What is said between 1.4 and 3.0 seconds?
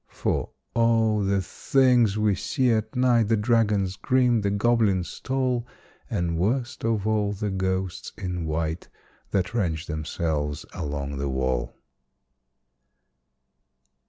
things we see at